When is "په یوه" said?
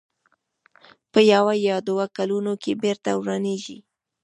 1.11-1.53